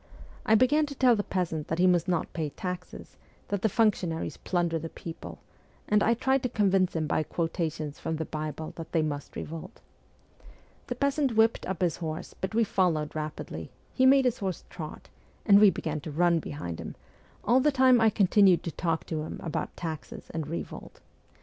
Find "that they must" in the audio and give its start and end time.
8.77-9.35